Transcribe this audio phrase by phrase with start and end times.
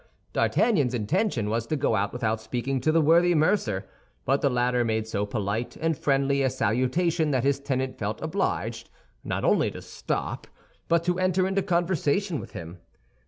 [0.33, 3.85] D'Artagnan's intention was to go out without speaking to the worthy mercer;
[4.25, 8.89] but the latter made so polite and friendly a salutation that his tenant felt obliged,
[9.23, 10.47] not only to stop,
[10.87, 12.79] but to enter into conversation with him.